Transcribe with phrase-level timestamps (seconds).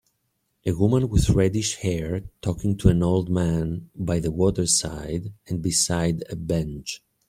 [0.65, 6.23] A woman with reddish hair talking to an old man by the waterside and beside
[6.31, 7.03] a bench.